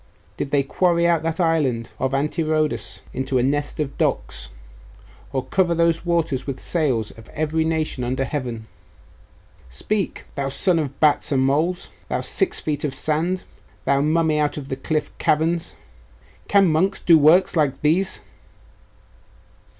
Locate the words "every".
7.35-7.63